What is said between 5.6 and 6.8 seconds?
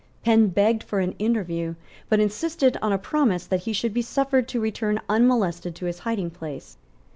to his hiding place.